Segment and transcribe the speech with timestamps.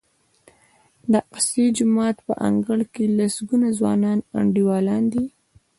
[1.11, 5.25] د اقصی جومات په انګړ کې لسګونه ځوانان انډیوالان دي.